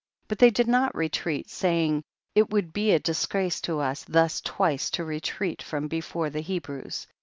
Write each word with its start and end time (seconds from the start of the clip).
22. 0.29 0.29
But 0.29 0.39
they 0.39 0.49
did 0.49 0.67
not 0.67 0.95
retreat, 0.95 1.47
say 1.51 1.85
ing, 1.85 2.03
it 2.33 2.49
would 2.49 2.73
be 2.73 2.89
a 2.91 2.97
disgrace 2.97 3.61
to 3.61 3.79
us 3.81 4.03
thus 4.05 4.41
twice 4.41 4.89
to 4.89 5.05
retreat 5.05 5.61
from 5.61 5.87
before 5.87 6.31
the 6.31 6.41
He 6.41 6.57
brews. 6.57 7.05